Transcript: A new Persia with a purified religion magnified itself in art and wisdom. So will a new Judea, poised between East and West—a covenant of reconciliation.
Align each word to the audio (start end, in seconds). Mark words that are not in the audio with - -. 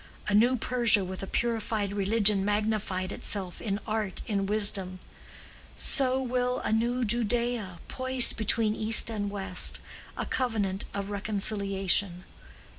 A 0.27 0.33
new 0.33 0.55
Persia 0.55 1.05
with 1.05 1.21
a 1.21 1.27
purified 1.27 1.93
religion 1.93 2.43
magnified 2.43 3.11
itself 3.11 3.61
in 3.61 3.79
art 3.85 4.23
and 4.27 4.49
wisdom. 4.49 4.97
So 5.77 6.19
will 6.19 6.59
a 6.61 6.73
new 6.73 7.05
Judea, 7.05 7.77
poised 7.87 8.35
between 8.35 8.73
East 8.75 9.11
and 9.11 9.29
West—a 9.29 10.25
covenant 10.25 10.85
of 10.95 11.11
reconciliation. 11.11 12.23